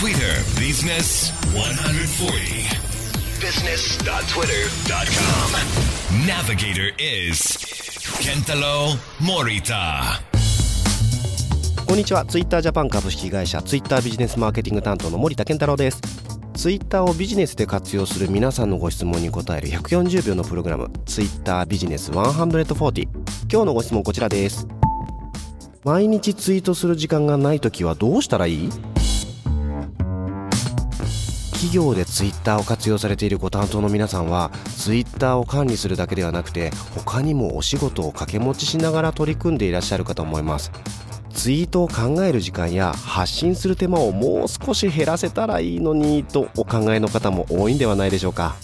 [0.00, 2.32] Twitter Business 140
[3.38, 7.58] business.twitter.com Navigator is
[8.22, 10.22] Kentaro Morita.
[11.86, 12.24] こんにちは。
[12.24, 16.00] ツイッタージャパン株式会社ツイッタービジネスマーケティング担当の森田健太郎です。
[16.54, 20.90] ツイッターをビジネスで活用する皆さんのご質問に答える140秒のプログラム。
[21.04, 23.02] ツイッタービジネス140
[23.52, 24.66] 今日のご質問こちらです。
[25.84, 28.70] 毎日ツイートする時間がない時はどうしたらいい？
[31.60, 40.72] 企業でツイッターを活用されているご担当の皆さんはツイッターを管理するだけではなくて他にもお仕事を掛け持ちしながら取り組んでいらっしゃるかと思います。
[41.34, 48.56] ツイートを考える時間や発信する手間をもう少し減らせたらいいのにとお考えの方も多いんではないでしょうか。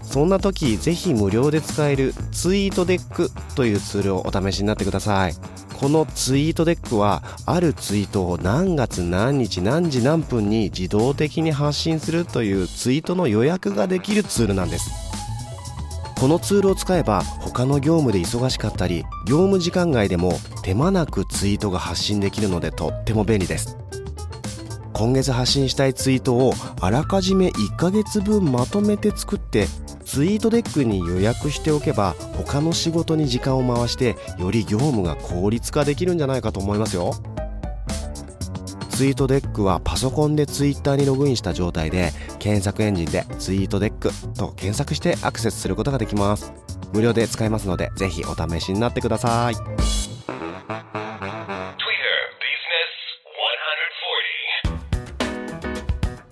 [0.00, 5.34] そんな時ぜひ無料で使えるツイートデックというツールをお試しになってください。
[5.78, 14.90] このツイートデックはあるツイートを何月何日何時何分に自動的に発信するというツイートの予約ができるツールなんです。
[16.18, 20.32] このツールを使えば他の業務で忙しかったり業務時間外でも
[20.64, 23.76] 手間なくツイートが発信できるのでとっても便利です。
[24.92, 29.68] 今月発信したいツイートをあらかじめ1ヶ月分まとめて作って
[30.08, 37.12] ツイートデックに予約しておけば他の仕事に時間を回してより業務が効率化できるんじゃないかと思いますよ。
[38.88, 46.54] ツイートデックはパソコンでツイッターにログインした状態で検索エンジンでツイートデックと検索してアクセスすることができます。
[46.94, 49.97] 無料で使えますのでぜひお試しになってください。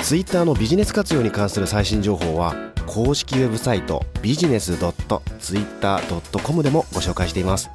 [0.06, 2.54] ツイッターのビジネス活用に関する最新情報は
[2.86, 7.68] 公式ウェブサイトビジネス .twitter.com でもご紹介しています。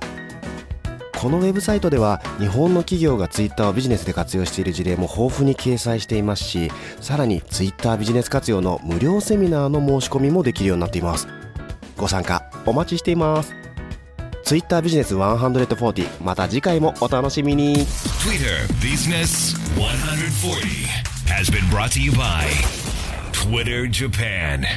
[1.19, 11.27] このウェブサイトでは日本の企業がツイッターをビジネスで活用している事例も豊富に掲載していますしさらにツイッタービジネス活用の無料セミナーの申し込みもできるようになっています。
[11.97, 13.53] ご参加お待ちしています。
[14.45, 17.85] ツイッタービジネス140また次回もお楽しみに。
[18.23, 18.45] Twitter
[18.79, 22.51] Business 140 has been brought to you by
[23.31, 24.67] Twitter Japan